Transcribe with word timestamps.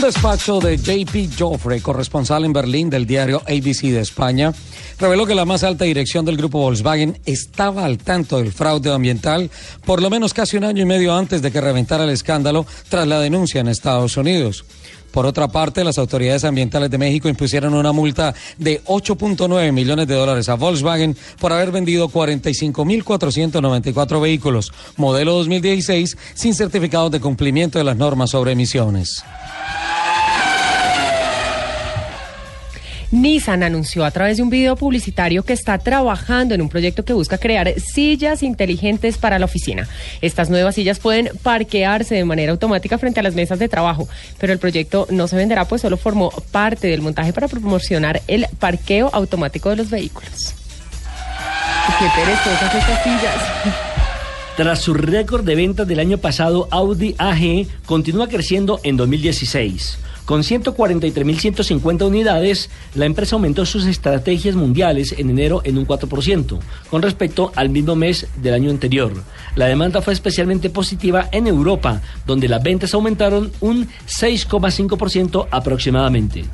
Un 0.00 0.06
despacho 0.06 0.60
de 0.60 0.78
JP 0.78 1.38
Joffre, 1.38 1.82
corresponsal 1.82 2.46
en 2.46 2.54
Berlín 2.54 2.88
del 2.88 3.06
diario 3.06 3.42
ABC 3.42 3.82
de 3.82 4.00
España, 4.00 4.50
reveló 4.98 5.26
que 5.26 5.34
la 5.34 5.44
más 5.44 5.62
alta 5.62 5.84
dirección 5.84 6.24
del 6.24 6.38
grupo 6.38 6.60
Volkswagen 6.60 7.20
estaba 7.26 7.84
al 7.84 7.98
tanto 7.98 8.38
del 8.38 8.50
fraude 8.50 8.90
ambiental 8.90 9.50
por 9.84 10.00
lo 10.00 10.08
menos 10.08 10.32
casi 10.32 10.56
un 10.56 10.64
año 10.64 10.84
y 10.84 10.86
medio 10.86 11.14
antes 11.14 11.42
de 11.42 11.52
que 11.52 11.60
reventara 11.60 12.04
el 12.04 12.10
escándalo 12.10 12.64
tras 12.88 13.06
la 13.06 13.20
denuncia 13.20 13.60
en 13.60 13.68
Estados 13.68 14.16
Unidos. 14.16 14.64
Por 15.12 15.26
otra 15.26 15.48
parte, 15.48 15.84
las 15.84 15.98
autoridades 15.98 16.44
ambientales 16.44 16.90
de 16.90 16.96
México 16.96 17.28
impusieron 17.28 17.74
una 17.74 17.92
multa 17.92 18.34
de 18.56 18.82
8.9 18.84 19.70
millones 19.70 20.06
de 20.06 20.14
dólares 20.14 20.48
a 20.48 20.54
Volkswagen 20.54 21.14
por 21.38 21.52
haber 21.52 21.72
vendido 21.72 22.08
45.494 22.08 24.18
vehículos 24.18 24.72
modelo 24.96 25.34
2016 25.34 26.16
sin 26.32 26.54
certificados 26.54 27.10
de 27.10 27.20
cumplimiento 27.20 27.78
de 27.78 27.84
las 27.84 27.98
normas 27.98 28.30
sobre 28.30 28.52
emisiones. 28.52 29.22
Nissan 33.10 33.64
anunció 33.64 34.04
a 34.04 34.10
través 34.10 34.36
de 34.36 34.42
un 34.42 34.50
video 34.50 34.76
publicitario 34.76 35.42
que 35.42 35.52
está 35.52 35.78
trabajando 35.78 36.54
en 36.54 36.62
un 36.62 36.68
proyecto 36.68 37.04
que 37.04 37.12
busca 37.12 37.38
crear 37.38 37.72
sillas 37.80 38.42
inteligentes 38.42 39.18
para 39.18 39.38
la 39.38 39.46
oficina. 39.46 39.88
Estas 40.20 40.48
nuevas 40.48 40.76
sillas 40.76 41.00
pueden 41.00 41.30
parquearse 41.42 42.14
de 42.14 42.24
manera 42.24 42.52
automática 42.52 42.98
frente 42.98 43.20
a 43.20 43.22
las 43.24 43.34
mesas 43.34 43.58
de 43.58 43.68
trabajo, 43.68 44.08
pero 44.38 44.52
el 44.52 44.58
proyecto 44.60 45.08
no 45.10 45.26
se 45.26 45.36
venderá 45.36 45.64
pues 45.64 45.82
solo 45.82 45.96
formó 45.96 46.30
parte 46.52 46.86
del 46.86 47.02
montaje 47.02 47.32
para 47.32 47.48
promocionar 47.48 48.22
el 48.28 48.46
parqueo 48.58 49.10
automático 49.12 49.70
de 49.70 49.76
los 49.76 49.90
vehículos. 49.90 50.54
Qué 51.98 52.06
perezosas 52.14 52.74
estas 52.74 53.02
sillas. 53.02 53.89
Tras 54.56 54.80
su 54.80 54.94
récord 54.94 55.44
de 55.44 55.54
ventas 55.54 55.86
del 55.86 56.00
año 56.00 56.18
pasado, 56.18 56.68
Audi 56.70 57.14
AG 57.18 57.66
continúa 57.86 58.28
creciendo 58.28 58.80
en 58.82 58.96
2016. 58.96 59.98
Con 60.26 60.42
143.150 60.42 62.06
unidades, 62.06 62.68
la 62.94 63.06
empresa 63.06 63.36
aumentó 63.36 63.64
sus 63.64 63.86
estrategias 63.86 64.54
mundiales 64.54 65.14
en 65.18 65.30
enero 65.30 65.60
en 65.64 65.78
un 65.78 65.86
4%, 65.86 66.58
con 66.90 67.02
respecto 67.02 67.52
al 67.56 67.68
mismo 67.70 67.96
mes 67.96 68.28
del 68.36 68.54
año 68.54 68.70
anterior. 68.70 69.12
La 69.56 69.66
demanda 69.66 70.02
fue 70.02 70.12
especialmente 70.12 70.70
positiva 70.70 71.28
en 71.32 71.46
Europa, 71.46 72.00
donde 72.26 72.48
las 72.48 72.62
ventas 72.62 72.94
aumentaron 72.94 73.50
un 73.60 73.88
6,5% 74.06 75.48
aproximadamente. 75.50 76.44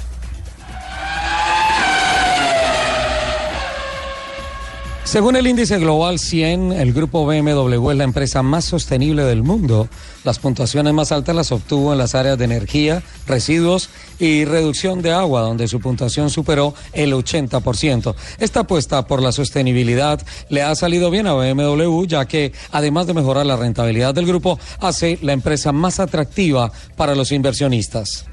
Según 5.16 5.34
el 5.36 5.46
índice 5.46 5.78
global 5.78 6.18
100, 6.18 6.72
el 6.72 6.92
grupo 6.92 7.24
BMW 7.24 7.90
es 7.90 7.96
la 7.96 8.04
empresa 8.04 8.42
más 8.42 8.66
sostenible 8.66 9.24
del 9.24 9.42
mundo. 9.42 9.88
Las 10.24 10.38
puntuaciones 10.38 10.92
más 10.92 11.10
altas 11.10 11.34
las 11.34 11.52
obtuvo 11.52 11.92
en 11.92 11.98
las 11.98 12.14
áreas 12.14 12.36
de 12.36 12.44
energía, 12.44 13.02
residuos 13.26 13.88
y 14.18 14.44
reducción 14.44 15.00
de 15.00 15.12
agua, 15.12 15.40
donde 15.40 15.68
su 15.68 15.80
puntuación 15.80 16.28
superó 16.28 16.74
el 16.92 17.14
80%. 17.14 18.14
Esta 18.40 18.60
apuesta 18.60 19.06
por 19.06 19.22
la 19.22 19.32
sostenibilidad 19.32 20.20
le 20.50 20.60
ha 20.60 20.74
salido 20.74 21.10
bien 21.10 21.26
a 21.26 21.32
BMW, 21.32 22.04
ya 22.04 22.26
que 22.26 22.52
además 22.70 23.06
de 23.06 23.14
mejorar 23.14 23.46
la 23.46 23.56
rentabilidad 23.56 24.12
del 24.12 24.26
grupo, 24.26 24.58
hace 24.80 25.18
la 25.22 25.32
empresa 25.32 25.72
más 25.72 25.98
atractiva 25.98 26.70
para 26.94 27.14
los 27.14 27.32
inversionistas. 27.32 28.26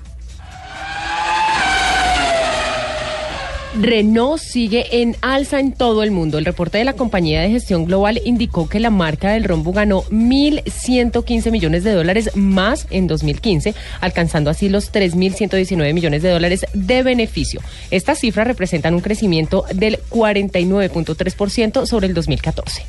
Renault 3.79 4.39
sigue 4.39 5.01
en 5.01 5.15
alza 5.21 5.59
en 5.59 5.71
todo 5.71 6.03
el 6.03 6.11
mundo. 6.11 6.37
El 6.37 6.45
reporte 6.45 6.77
de 6.77 6.83
la 6.83 6.93
compañía 6.93 7.41
de 7.41 7.49
gestión 7.49 7.85
global 7.85 8.21
indicó 8.23 8.69
que 8.69 8.79
la 8.79 8.91
marca 8.91 9.31
del 9.31 9.45
rombo 9.45 9.73
ganó 9.73 10.03
1.115 10.03 11.51
millones 11.51 11.83
de 11.83 11.93
dólares 11.93 12.29
más 12.35 12.85
en 12.91 13.07
2015, 13.07 13.73
alcanzando 13.99 14.51
así 14.51 14.69
los 14.69 14.91
3.119 14.93 15.93
millones 15.93 16.21
de 16.21 16.29
dólares 16.29 16.65
de 16.73 17.03
beneficio. 17.03 17.61
Estas 17.89 18.19
cifras 18.19 18.45
representan 18.45 18.93
un 18.93 19.01
crecimiento 19.01 19.65
del 19.73 19.97
49.3% 20.09 21.87
sobre 21.87 22.07
el 22.07 22.13
2014. 22.13 22.85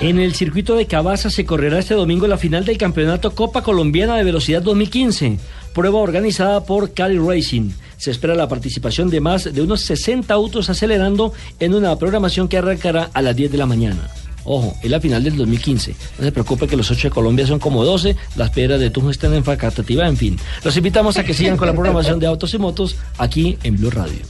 En 0.00 0.18
el 0.18 0.34
circuito 0.34 0.76
de 0.76 0.86
Cabaza 0.86 1.30
se 1.30 1.46
correrá 1.46 1.78
este 1.78 1.94
domingo 1.94 2.26
la 2.26 2.36
final 2.36 2.64
del 2.64 2.76
Campeonato 2.76 3.34
Copa 3.34 3.62
Colombiana 3.62 4.16
de 4.16 4.24
Velocidad 4.24 4.60
2015, 4.60 5.38
prueba 5.74 5.98
organizada 5.98 6.64
por 6.64 6.94
Cali 6.94 7.18
Racing. 7.18 7.70
Se 7.98 8.10
espera 8.10 8.34
la 8.34 8.48
participación 8.48 9.10
de 9.10 9.20
más 9.20 9.52
de 9.52 9.60
unos 9.60 9.82
60 9.82 10.32
autos 10.32 10.70
acelerando 10.70 11.34
en 11.60 11.74
una 11.74 11.96
programación 11.98 12.48
que 12.48 12.56
arrancará 12.56 13.10
a 13.12 13.20
las 13.20 13.36
10 13.36 13.52
de 13.52 13.58
la 13.58 13.66
mañana. 13.66 14.08
Ojo, 14.44 14.74
es 14.82 14.90
la 14.90 15.00
final 15.00 15.24
del 15.24 15.36
2015. 15.36 15.94
No 16.18 16.24
se 16.24 16.32
preocupe 16.32 16.66
que 16.66 16.76
los 16.76 16.90
8 16.90 17.08
de 17.08 17.12
Colombia 17.12 17.46
son 17.46 17.58
como 17.58 17.84
12, 17.84 18.14
las 18.36 18.50
piedras 18.50 18.78
de 18.78 18.90
Tunjo 18.90 19.10
están 19.10 19.34
en 19.34 19.42
facultativa, 19.42 20.06
en 20.06 20.16
fin. 20.16 20.38
Los 20.62 20.76
invitamos 20.76 21.16
a 21.16 21.24
que 21.24 21.34
sigan 21.34 21.56
con 21.56 21.66
la 21.66 21.74
programación 21.74 22.18
de 22.20 22.26
autos 22.26 22.54
y 22.54 22.58
motos 22.58 22.96
aquí 23.18 23.58
en 23.62 23.76
Blue 23.76 23.90
Radio. 23.90 24.20